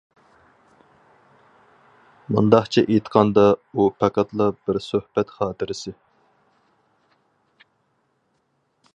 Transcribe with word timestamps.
مۇنداقچە 2.37 2.83
ئېيتقاندا، 2.93 3.43
ئۇ 3.81 3.85
پەقەتلا 3.99 4.47
بىر 4.69 4.79
سۆھبەت 4.85 5.33
خاتىرىسى. 5.35 5.93